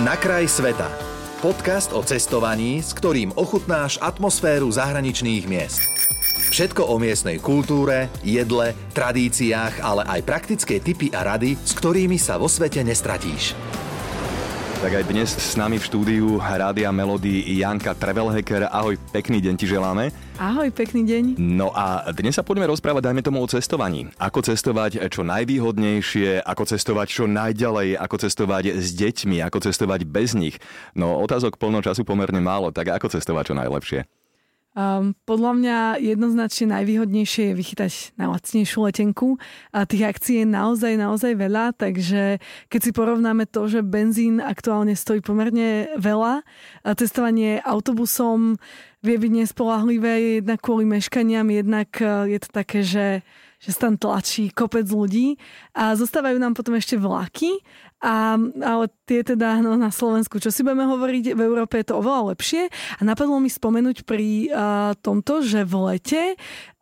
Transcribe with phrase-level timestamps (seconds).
[0.00, 0.88] Na kraj sveta.
[1.44, 5.84] Podcast o cestovaní, s ktorým ochutnáš atmosféru zahraničných miest.
[6.48, 12.40] Všetko o miestnej kultúre, jedle, tradíciách, ale aj praktické tipy a rady, s ktorými sa
[12.40, 13.52] vo svete nestratíš.
[14.80, 18.72] Tak aj dnes s nami v štúdiu Rádia Melody Janka Travelhacker.
[18.72, 20.08] Ahoj, pekný deň ti želáme.
[20.42, 21.24] Ahoj, pekný deň.
[21.38, 24.10] No a dnes sa poďme rozprávať, dajme tomu o cestovaní.
[24.18, 30.34] Ako cestovať čo najvýhodnejšie, ako cestovať čo najďalej, ako cestovať s deťmi, ako cestovať bez
[30.34, 30.58] nich.
[30.98, 34.00] No otázok plno času pomerne málo, tak ako cestovať čo najlepšie?
[34.72, 39.36] Um, podľa mňa jednoznačne najvýhodnejšie je vychytať najlacnejšiu letenku.
[39.68, 42.40] A tých akcií je naozaj, naozaj veľa, takže
[42.72, 46.40] keď si porovnáme to, že benzín aktuálne stojí pomerne veľa,
[46.82, 48.56] a cestovanie autobusom
[49.02, 53.06] vie byť nespolahlivé jednak kvôli meškaniam, jednak e, je to také, že
[53.62, 55.38] že sa tam tlačí kopec ľudí
[55.70, 57.62] a zostávajú nám potom ešte vlaky,
[58.02, 58.34] a,
[58.66, 62.34] ale tie teda no, na Slovensku, čo si budeme hovoriť, v Európe je to oveľa
[62.34, 62.66] lepšie
[62.98, 66.22] a napadlo mi spomenúť pri a, tomto, že v lete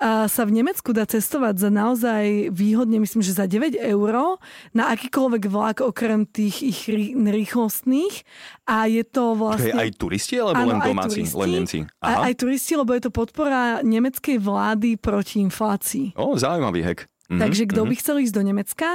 [0.00, 4.40] a, sa v Nemecku dá cestovať za naozaj výhodne, myslím, že za 9 eur
[4.72, 6.80] na akýkoľvek vlak okrem tých ich
[7.20, 8.24] rýchlostných
[8.64, 9.76] a je to vlastne...
[9.76, 11.78] To je aj turisti alebo len domáci, turisti, len Nemci?
[12.00, 12.24] Aha.
[12.24, 16.16] Aj, aj turisti, lebo je to podpora nemeckej vlády proti inflácii.
[16.16, 17.00] O, zaujímavý hek.
[17.30, 17.90] Mm-hmm, Takže kto mm-hmm.
[17.90, 18.90] by chcel ísť do Nemecka,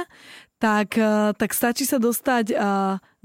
[0.56, 2.60] tak, eh, tak stačí sa dostať eh,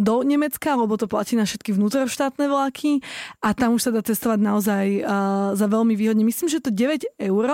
[0.01, 3.05] do Nemecka, lebo to platí na všetky vnútroštátne vlaky
[3.45, 6.25] a tam už sa dá cestovať naozaj uh, za veľmi výhodne.
[6.25, 7.45] Myslím, že to 9 eur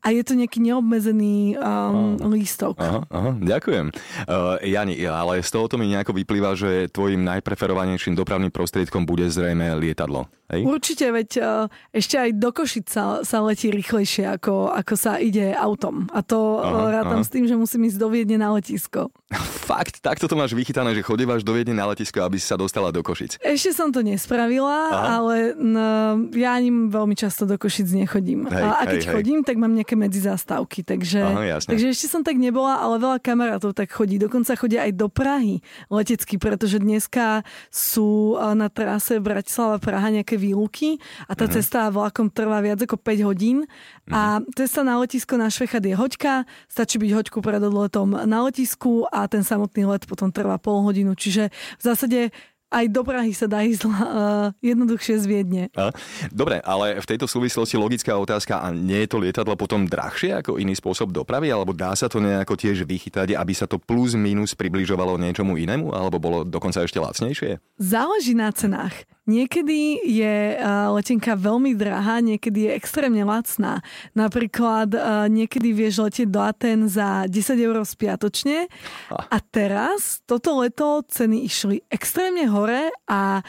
[0.00, 2.80] a je to nejaký neobmedzený um, aha, lístok.
[2.80, 3.92] Aha, aha, ďakujem.
[4.24, 9.76] Uh, Jani, ale z tohoto mi nejako vyplýva, že tvojim najpreferovanejším dopravným prostriedkom bude zrejme
[9.76, 10.30] lietadlo.
[10.48, 10.62] Hej?
[10.64, 15.52] Určite, veď uh, ešte aj do Košic sa, sa letí rýchlejšie, ako, ako sa ide
[15.52, 16.06] autom.
[16.14, 17.26] A to aha, rátam aha.
[17.26, 19.10] s tým, že musím ísť do Viedne na letisko.
[19.68, 22.94] Fakt, takto to máš vychytané, že chodívaš do Viedne na letisko, aby si sa dostala
[22.94, 23.42] do Košic?
[23.42, 25.06] Ešte som to nespravila, Aha.
[25.20, 25.84] ale no,
[26.32, 28.46] ja ani veľmi často do Košic nechodím.
[28.48, 29.46] Hej, a, a keď hej, chodím, hej.
[29.50, 33.90] tak mám nejaké medzizastávky, takže, Aha, takže ešte som tak nebola, ale veľa kamarátov tak
[33.90, 34.16] chodí.
[34.16, 41.34] Dokonca chodia aj do Prahy letecky, pretože dneska sú na trase Bratislava-Praha nejaké výluky a
[41.34, 41.56] tá uh-huh.
[41.58, 43.66] cesta vlakom trvá viac ako 5 hodín
[44.12, 44.52] a mhm.
[44.52, 49.24] cesta na letisko na Švechad je hoďka, stačí byť hoďku pred odletom na letisku a
[49.24, 51.48] ten samotný let potom trvá pol hodinu, čiže
[51.78, 52.30] v zásade
[52.74, 55.62] aj do Prahy sa dá ísť uh, jednoduchšie z Viedne.
[55.78, 55.94] A?
[56.34, 60.58] Dobre, ale v tejto súvislosti logická otázka, a nie je to lietadlo potom drahšie ako
[60.58, 64.58] iný spôsob dopravy, alebo dá sa to nejako tiež vychytať, aby sa to plus minus
[64.58, 67.62] približovalo niečomu inému, alebo bolo dokonca ešte lacnejšie?
[67.78, 69.06] Záleží na cenách.
[69.24, 70.60] Niekedy je
[70.92, 73.80] letenka veľmi drahá, niekedy je extrémne lacná.
[74.12, 74.92] Napríklad
[75.32, 78.68] niekedy vieš letieť do Aten za 10 eur spiatočne
[79.08, 82.63] a teraz toto leto ceny išli extrémne hore
[83.08, 83.40] a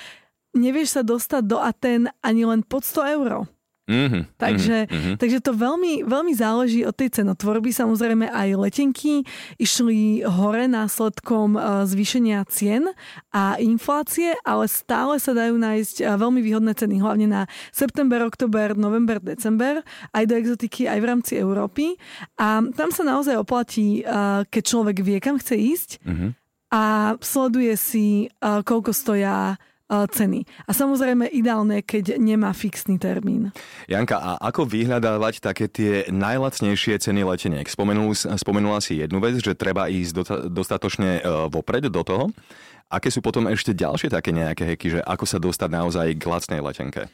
[0.55, 3.45] nevieš sa dostať do Aten ani len pod 100 eur.
[3.85, 5.15] Mm-hmm, takže, mm-hmm.
[5.21, 7.69] takže to veľmi, veľmi záleží od tej cenotvorby.
[7.69, 9.21] Samozrejme aj letenky
[9.61, 12.89] išli hore následkom e, zvýšenia cien
[13.29, 18.73] a inflácie, ale stále sa dajú nájsť e, veľmi výhodné ceny, hlavne na september, oktober,
[18.73, 19.85] november, december,
[20.17, 21.93] aj do exotiky, aj v rámci Európy.
[22.41, 24.03] A tam sa naozaj oplatí, e,
[24.49, 26.44] keď človek vie, kam chce ísť mm-hmm.
[26.75, 29.55] A sleduje si, koľko stoja
[29.85, 30.49] ceny.
[30.65, 33.53] A samozrejme ideálne, keď nemá fixný termín.
[33.85, 37.69] Janka, a ako vyhľadávať také tie najlacnejšie ceny leteniek?
[37.69, 42.33] Spomenul, spomenula si jednu vec, že treba ísť dostatočne e, vopred do toho.
[42.89, 46.61] Aké sú potom ešte ďalšie také nejaké heky, že ako sa dostať naozaj k lacnej
[46.65, 47.05] letenke?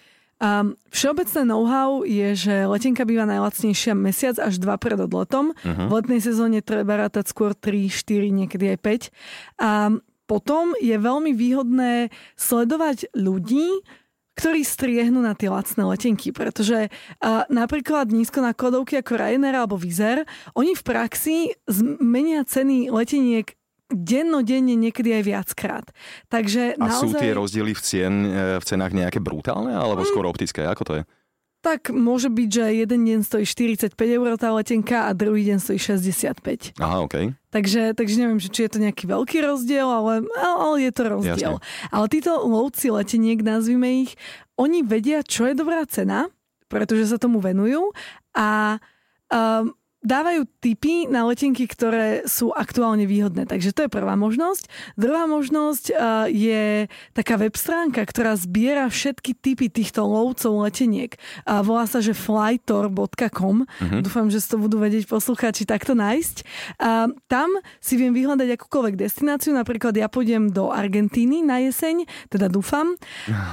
[0.41, 5.53] Um, všeobecné know-how je, že letenka býva najlacnejšia mesiac až dva pred odletom.
[5.53, 5.85] Uh-huh.
[5.85, 9.61] V letnej sezóne treba rátať skôr 3, 4, niekedy aj 5.
[9.61, 12.09] Um, potom je veľmi výhodné
[12.41, 13.85] sledovať ľudí,
[14.33, 20.25] ktorí striehnú na tie lacné letenky, pretože uh, napríklad nízkonákladovky ako Ryanair alebo Vizer,
[20.57, 21.37] oni v praxi
[21.69, 23.53] zmenia ceny leteniek
[23.93, 25.85] dennodenne, niekedy aj viackrát.
[26.31, 26.99] Takže A naozaj...
[26.99, 30.07] sú tie rozdiely v, cien, e, v cenách nejaké brutálne, alebo mm.
[30.09, 30.65] skôr optické?
[30.65, 31.03] Ako to je?
[31.61, 35.77] Tak môže byť, že jeden deň stojí 45 eur tá letenka a druhý deň stojí
[35.77, 36.73] 65.
[36.81, 37.37] Aha, OK.
[37.53, 41.61] Takže, takže neviem, či je to nejaký veľký rozdiel, ale, ale je to rozdiel.
[41.61, 41.93] Jasne.
[41.93, 44.17] Ale títo lovci leteniek, nazvime ich,
[44.57, 46.33] oni vedia, čo je dobrá cena,
[46.65, 47.93] pretože sa tomu venujú
[48.33, 48.81] a
[49.29, 49.69] um,
[50.01, 53.45] dávajú tipy na letenky, ktoré sú aktuálne výhodné.
[53.45, 54.65] Takže to je prvá možnosť.
[54.97, 61.15] Druhá možnosť uh, je taká web stránka, ktorá zbiera všetky typy týchto lovcov leteniek.
[61.45, 63.63] Volá sa, že flytor.com.
[63.63, 64.01] Uh-huh.
[64.01, 66.43] Dúfam, že si to budú vedieť poslucháči takto nájsť.
[67.29, 69.53] Tam si viem vyhľadať akúkoľvek destináciu.
[69.53, 72.97] Napríklad ja pôjdem do Argentíny na jeseň, teda dúfam.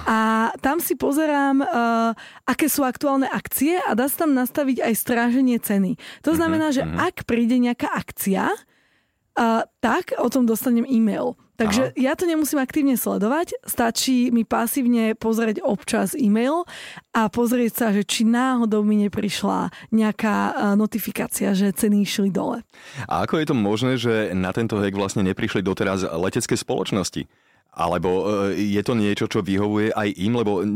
[0.08, 2.16] A tam si pozerám, uh,
[2.48, 6.00] aké sú aktuálne akcie a dá sa tam nastaviť aj stráženie ceny.
[6.24, 7.02] To znamená, že mm-hmm.
[7.02, 11.34] ak príde nejaká akcia, uh, tak o tom dostanem e-mail.
[11.58, 11.98] Takže Aha.
[11.98, 16.62] ja to nemusím aktívne sledovať, stačí mi pasívne pozrieť občas e-mail
[17.10, 22.62] a pozrieť sa, že či náhodou mi neprišla nejaká notifikácia, že ceny išli dole.
[23.10, 27.26] A ako je to možné, že na tento hek vlastne neprišli doteraz letecké spoločnosti?
[27.78, 30.66] Alebo e, je to niečo, čo vyhovuje aj im, lebo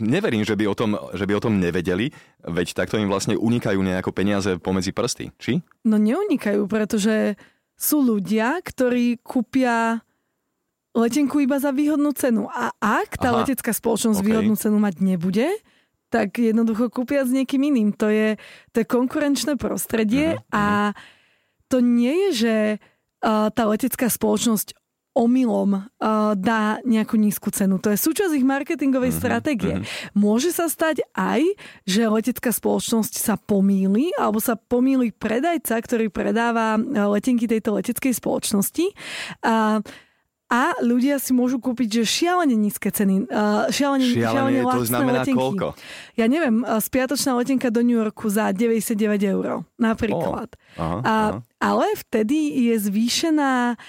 [0.00, 2.08] neverím, že by, o tom, že by o tom nevedeli,
[2.40, 5.60] veď takto im vlastne unikajú nejako peniaze pomedzi prsty, či?
[5.84, 7.36] No neunikajú, pretože
[7.76, 10.00] sú ľudia, ktorí kúpia
[10.96, 12.48] letenku iba za výhodnú cenu.
[12.48, 14.28] A ak tá Aha, letecká spoločnosť okay.
[14.28, 15.48] výhodnú cenu mať nebude,
[16.12, 17.96] tak jednoducho kúpia s niekým iným.
[17.96, 18.36] To je,
[18.76, 20.64] to je konkurenčné prostredie uh-huh, a
[21.72, 22.56] to nie je, že
[23.24, 24.76] uh, tá letecká spoločnosť
[25.12, 27.76] omylom uh, dá nejakú nízku cenu.
[27.84, 29.74] To je súčasť ich marketingovej uh-huh, stratégie.
[29.80, 30.16] Uh-huh.
[30.16, 31.44] Môže sa stať aj,
[31.84, 36.80] že letecká spoločnosť sa pomýli, alebo sa pomýli predajca, ktorý predáva
[37.12, 38.86] letenky tejto leteckej spoločnosti.
[39.44, 39.84] Uh,
[40.52, 45.20] a ľudia si môžu kúpiť, že šialene nízke ceny, uh, šialene, šialene, šialene to znamená
[45.24, 45.40] letenky.
[45.40, 45.68] koľko?
[46.12, 48.92] Ja neviem, uh, spiatočná letenka do New Yorku za 99
[49.32, 50.52] eur, napríklad.
[50.76, 51.28] Oh, aha, aha.
[51.56, 53.80] ale vtedy je zvýšená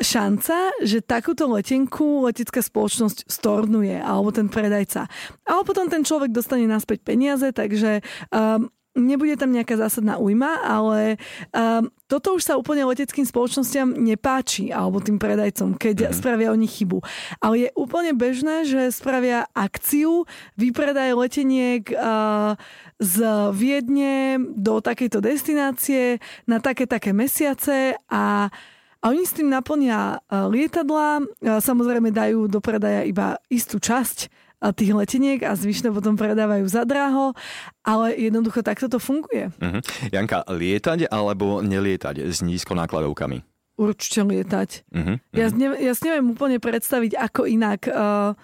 [0.00, 5.10] šanca, že takúto letenku letecká spoločnosť stornuje, alebo ten predajca.
[5.44, 8.00] Ale potom ten človek dostane naspäť peniaze, takže
[8.32, 11.16] um, nebude tam nejaká zásadná újma, ale
[11.52, 16.16] um, toto už sa úplne leteckým spoločnosťam nepáči, alebo tým predajcom, keď mm-hmm.
[16.16, 16.98] spravia oni chybu.
[17.40, 20.28] Ale je úplne bežné, že spravia akciu,
[20.60, 22.56] vypredaj leteniek uh,
[23.00, 23.16] z
[23.56, 28.52] Viedne do takejto destinácie na také také mesiace a
[29.02, 31.22] a oni s tým naplnia e, lietadla, e,
[31.58, 34.28] samozrejme dajú do predaja iba istú časť e,
[34.70, 37.34] tých leteniek a zvyšné potom predávajú za draho,
[37.82, 39.50] ale jednoducho takto to funguje.
[39.58, 39.82] Uh-huh.
[40.14, 43.42] Janka, lietať alebo nelietať s nízkonákladovkami?
[43.74, 44.86] Určite lietať.
[44.94, 45.18] Uh-huh.
[45.34, 48.38] Ja, ne, ja si neviem úplne predstaviť, ako inak uh,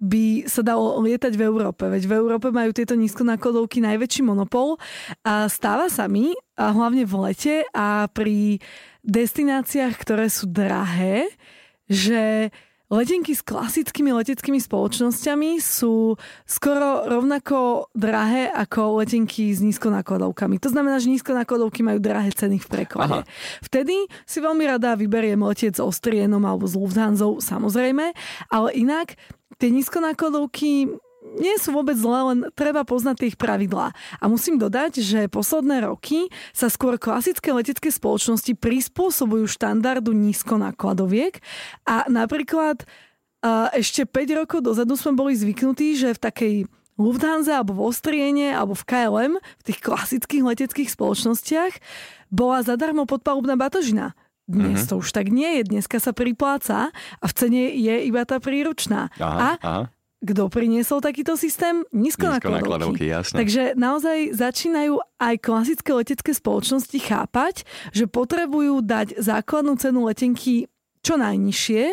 [0.00, 1.84] by sa dalo lietať v Európe.
[1.84, 4.78] Veď v Európe majú tieto nízkonákladovky najväčší monopol
[5.26, 8.58] a stáva sa mi, a hlavne v lete a pri
[9.06, 11.30] destináciách, ktoré sú drahé,
[11.86, 12.50] že
[12.88, 16.16] letenky s klasickými leteckými spoločnosťami sú
[16.48, 20.56] skoro rovnako drahé ako letenky s nízkonákladovkami.
[20.60, 23.22] To znamená, že nízkonákladovky majú drahé ceny v preklade.
[23.22, 23.28] Aha.
[23.60, 28.16] Vtedy si veľmi rada vyberiem letieť s Ostrienom alebo s Lufthansa, samozrejme,
[28.48, 29.20] ale inak
[29.60, 30.88] tie nízkonákladovky
[31.38, 33.94] nie sú vôbec zlé, len treba poznať ich pravidlá.
[34.18, 41.40] A musím dodať, že posledné roky sa skôr klasické letecké spoločnosti prispôsobujú štandardu nízkonákladoviek
[41.86, 42.84] a napríklad
[43.74, 46.54] ešte 5 rokov dozadu sme boli zvyknutí, že v takej
[46.98, 51.78] Lufthansa alebo v Ostriene alebo v KLM, v tých klasických leteckých spoločnostiach,
[52.34, 54.18] bola zadarmo podpalubná batožina.
[54.50, 54.98] Dnes uh-huh.
[54.98, 56.90] to už tak nie je, dneska sa pripláca
[57.22, 59.14] a v cene je iba tá príručná.
[59.22, 59.82] Aha, a aha
[60.18, 61.86] kto priniesol takýto systém?
[61.94, 62.26] Nízko
[63.38, 67.62] Takže naozaj začínajú aj klasické letecké spoločnosti chápať,
[67.94, 70.66] že potrebujú dať základnú cenu letenky
[71.06, 71.84] čo najnižšie,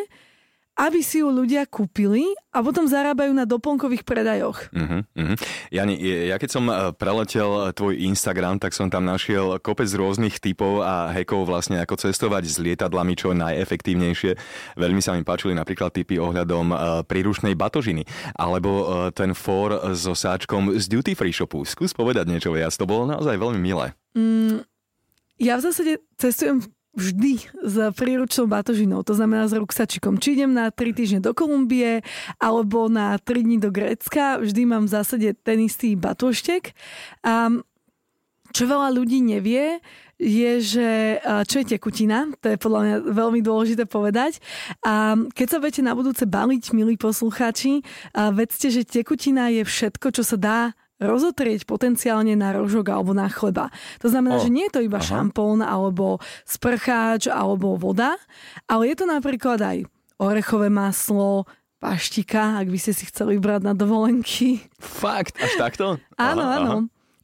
[0.76, 4.68] aby si ju ľudia kúpili a potom zarábajú na doplnkových predajoch.
[4.76, 5.36] Uh-huh, uh-huh.
[5.72, 10.44] Jani, ja keď som e, preletel e, tvoj Instagram, tak som tam našiel kopec rôznych
[10.44, 14.36] typov a hekov vlastne ako cestovať s lietadlami čo najefektívnejšie.
[14.76, 16.76] Veľmi sa mi páčili napríklad typy ohľadom e,
[17.08, 18.04] prírušnej batožiny
[18.36, 21.64] alebo ten for so sáčkom z duty free shopu.
[21.64, 23.96] Skús povedať niečo viac, to bolo naozaj veľmi milé.
[24.12, 24.68] Mm,
[25.40, 26.64] ja v zásade cestujem
[26.96, 30.16] vždy s príručnou batožinou, to znamená s ruksačikom.
[30.16, 32.00] Či idem na 3 týždne do Kolumbie
[32.40, 36.72] alebo na 3 dní do Grécka, vždy mám v zásade ten istý batúštek.
[37.28, 37.52] A
[38.56, 39.84] čo veľa ľudí nevie,
[40.16, 44.40] je, že čo je tekutina, to je podľa mňa veľmi dôležité povedať.
[44.88, 47.84] A keď sa budete na budúce baliť, milí poslucháči,
[48.16, 50.60] vedzte, že tekutina je všetko, čo sa dá
[51.00, 53.72] rozotrieť potenciálne na rožok alebo na chleba.
[54.00, 54.44] To znamená, oh.
[54.44, 55.08] že nie je to iba Aha.
[55.08, 58.16] šampón alebo sprcháč alebo voda,
[58.70, 59.78] ale je to napríklad aj
[60.16, 61.44] orechové maslo,
[61.84, 64.64] paštika, ak by ste si chceli brať na dovolenky.
[64.80, 65.38] Fakt?
[65.38, 65.86] Až takto?
[66.16, 66.74] áno, áno.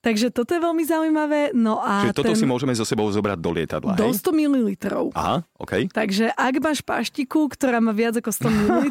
[0.02, 1.54] Takže toto je veľmi zaujímavé.
[1.54, 2.42] No a Čiže toto ten...
[2.42, 4.18] si môžeme so sebou zobrať do lietadla, do hej?
[4.18, 4.68] 100 ml.
[5.14, 5.94] Aha, OK.
[5.94, 8.82] Takže ak máš paštiku, ktorá má viac ako 100 ml,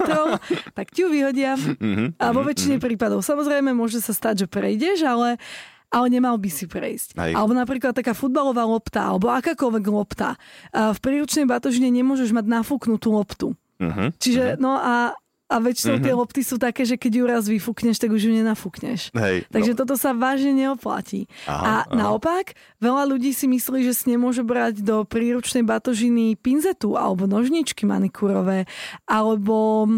[0.78, 1.58] tak ti ju vyhodia.
[1.58, 3.26] Mhm, A vo väčšine prípadov.
[3.26, 5.42] Samozrejme, môže sa stať, že prejdeš, ale
[5.90, 7.18] ale nemal by si prejsť.
[7.18, 7.34] Hej.
[7.34, 10.38] Alebo napríklad taká futbalová lopta, alebo akákoľvek lopta.
[10.70, 13.58] V príručnej batožine nemôžeš mať nafúknutú loptu.
[13.82, 14.14] Mhm.
[14.14, 15.18] Čiže, no a,
[15.50, 19.10] a väčšinou tie lopty sú také, že keď ju raz vyfúkneš, tak už ju nenafúkneš.
[19.10, 19.78] Hej, Takže no.
[19.82, 21.26] toto sa vážne neoplatí.
[21.44, 21.90] Aha, a aha.
[21.90, 27.82] naopak, veľa ľudí si myslí, že si nemôže brať do príručnej batožiny pinzetu alebo nožničky
[27.82, 28.70] manikúrové
[29.04, 29.90] alebo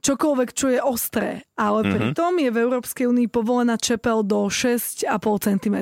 [0.00, 1.44] čokoľvek, čo je ostré.
[1.60, 1.90] Ale Mhm.
[1.92, 5.76] pritom je v Európskej únii povolená čepel do 6,5 cm.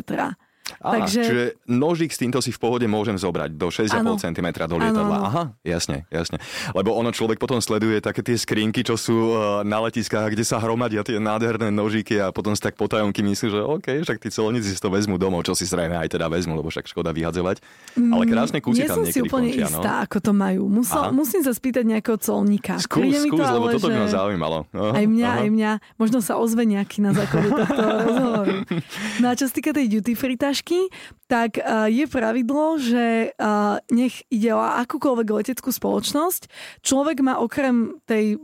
[0.79, 4.15] Á, Takže- Čiže nožík s týmto si v pohode môžem zobrať do 6,5 Áno.
[4.15, 5.01] cm do lietadla.
[5.01, 5.25] Áno, áno.
[5.25, 6.37] Aha, jasne, jasne.
[6.71, 10.59] Lebo ono človek potom sleduje také tie skrinky, čo sú eh, na letiskách, kde sa
[10.59, 14.69] hromadia tie nádherné nožíky a potom si tak potajomky myslí, že OK, však tí celníci
[14.69, 17.65] si to vezmú domov, čo si zrejme aj teda vezmu, lebo však škoda vyhadzovať.
[17.97, 19.67] Ale krásne kusy Nie tam som si niekedy úplne končia.
[19.67, 20.05] istá, No.
[20.05, 20.63] ako to majú.
[20.69, 21.11] Musel, Aha.
[21.11, 22.77] musím sa spýtať nejakého colníka.
[22.79, 24.59] Skús, skús, to, lebo ale, toto by ma zaujímalo.
[24.71, 25.41] Aha, Aj mňa, aha.
[25.41, 25.71] aj mňa.
[25.97, 27.83] Možno sa ozve nejaký na základe tohto.
[29.23, 30.91] No a čo sa týka tej duty free tašky,
[31.27, 36.47] tak uh, je pravidlo, že uh, nech ide o akúkoľvek leteckú spoločnosť.
[36.83, 38.39] Človek má okrem tej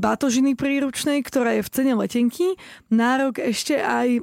[0.00, 2.54] batožiny príručnej, ktorá je v cene letenky,
[2.88, 4.22] nárok ešte aj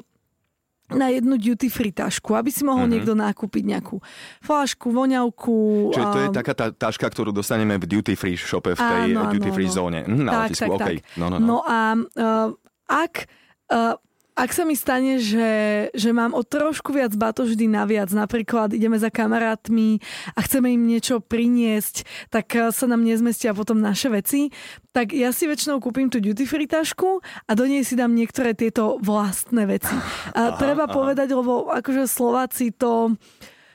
[0.89, 2.93] na jednu duty free tašku, aby si mohol mm-hmm.
[2.98, 4.01] niekto nakúpiť nejakú
[4.41, 5.55] flášku, voňavku.
[5.93, 9.29] Čiže to je taká tá taška, ktorú dostaneme v duty free shope, v tej Áno,
[9.29, 10.01] áno, duty free zóne.
[10.10, 10.81] Na tak, letisku, tak, OK.
[10.81, 10.96] tak.
[11.22, 11.46] No, no, no.
[11.46, 12.50] no a uh,
[12.89, 13.13] ak,
[13.69, 13.93] uh,
[14.39, 15.50] ak sa mi stane, že,
[15.91, 20.00] že mám o trošku viac batoždy naviac, napríklad ideme za kamarátmi
[20.31, 24.55] a chceme im niečo priniesť, tak uh, sa nám nezmestia potom naše veci,
[24.96, 28.55] tak ja si väčšinou kúpim tú duty free tašku a do nej si dám niektoré
[28.55, 29.96] tieto vlastné veci.
[30.31, 30.96] A treba aha.
[30.96, 33.19] povedať, lebo akože Slováci to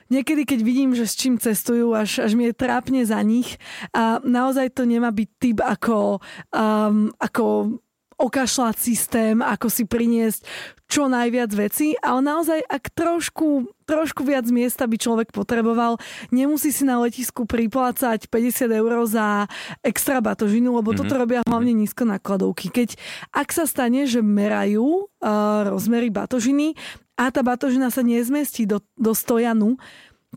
[0.05, 3.57] Niekedy, keď vidím, že s čím cestujú, až, až mi je trápne za nich
[3.89, 6.21] a naozaj to nemá byť typ ako,
[6.53, 7.73] um, ako
[8.15, 10.47] okašľať systém, ako si priniesť
[10.85, 15.97] čo najviac vecí, ale naozaj, ak trošku, trošku viac miesta by človek potreboval,
[16.29, 19.49] nemusí si na letisku priplácať 50 eur za
[19.81, 21.09] extra batožinu, lebo mm-hmm.
[21.09, 22.69] toto robia hlavne nízko nakladovky.
[22.69, 22.95] Keď,
[23.33, 26.77] ak sa stane, že merajú uh, rozmery batožiny
[27.17, 29.81] a tá batožina sa nezmestí do, do stojanu,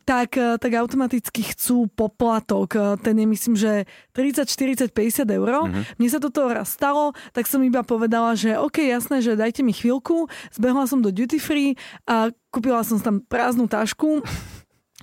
[0.08, 2.68] tak, eh, tak automaticky chcú poplatok.
[2.72, 3.84] Eh, Ten je myslím, že
[4.16, 5.68] 30, 40, 50 eur.
[5.68, 6.00] Mm-hmm.
[6.00, 9.76] Mne sa toto raz stalo, tak som iba povedala, že OK, jasné, že dajte mi
[9.76, 10.32] chvíľku.
[10.56, 11.76] Zbehla som do duty free
[12.08, 14.24] a kúpila som tam prázdnu tašku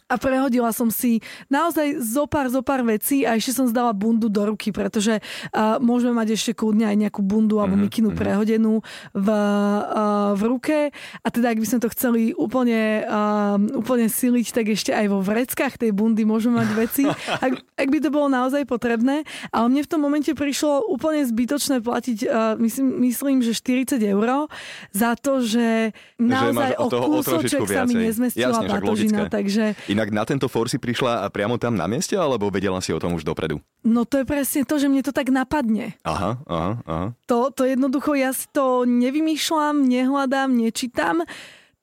[0.06, 1.18] a prehodila som si
[1.50, 5.82] naozaj zo pár, zo pár vecí a ešte som zdala bundu do ruky, pretože uh,
[5.82, 8.86] môžeme mať ešte kľudne aj nejakú bundu alebo mikinu prehodenú
[9.18, 10.78] v, uh, v ruke.
[11.26, 15.26] A teda ak by sme to chceli úplne, uh, úplne siliť, tak ešte aj vo
[15.26, 17.04] vreckách tej bundy môžeme mať veci,
[17.46, 21.82] ak, ak by to bolo naozaj potrebné, ale mne v tom momente prišlo úplne zbytočné
[21.82, 24.48] platiť, uh, myslím, myslím, že 40 eur
[24.90, 30.28] za to, že naozaj od o kúsoček sa mi nezmestila Jasne, batožina, takže Inak na
[30.28, 33.64] tento for si prišla priamo tam na mieste, alebo vedela si o tom už dopredu?
[33.88, 35.96] No to je presne to, že mne to tak napadne.
[36.04, 37.08] Aha, aha, aha.
[37.32, 41.24] To, to jednoducho, ja si to nevymýšľam, nehľadám, nečítam.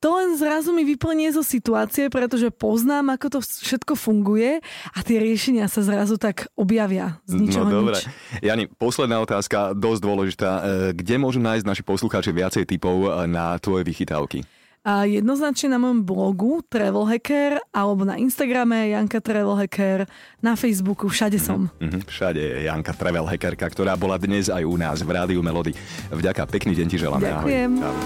[0.03, 4.59] To len zrazu mi vyplnie zo situácie, pretože poznám, ako to všetko funguje
[4.91, 7.97] a tie riešenia sa zrazu tak objavia z ničoho no dobre.
[7.97, 8.11] nič.
[8.43, 10.51] Jani, posledná otázka, dosť dôležitá.
[10.51, 14.43] E, Kde môžu nájsť naši poslucháči viacej typov e, na tvoje vychytávky?
[14.83, 20.03] A jednoznačne na mojom blogu Travel Hacker alebo na Instagrame Janka Travel Hacker,
[20.43, 21.71] na Facebooku, všade som.
[21.79, 25.71] Mhm, všade je Janka Travel Hackerka, ktorá bola dnes aj u nás v Rádiu Melody.
[26.11, 27.23] Vďaka, pekný deň ti želáme.
[27.23, 27.71] Ďakujem.
[27.79, 28.05] Ahoj.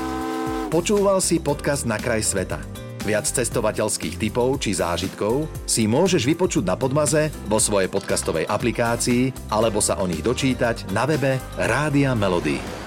[0.69, 2.61] Počúval si podcast Na kraj sveta.
[3.07, 9.81] Viac cestovateľských typov či zážitkov si môžeš vypočuť na Podmaze vo svojej podcastovej aplikácii alebo
[9.81, 12.86] sa o nich dočítať na webe Rádia Melody.